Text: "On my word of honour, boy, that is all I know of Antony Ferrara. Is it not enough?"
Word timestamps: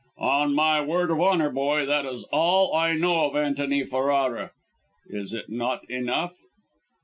"On 0.17 0.55
my 0.55 0.81
word 0.83 1.11
of 1.11 1.21
honour, 1.21 1.51
boy, 1.51 1.85
that 1.85 2.07
is 2.07 2.23
all 2.31 2.73
I 2.75 2.93
know 2.95 3.25
of 3.27 3.35
Antony 3.35 3.83
Ferrara. 3.85 4.49
Is 5.05 5.31
it 5.31 5.47
not 5.47 5.87
enough?" 5.91 6.33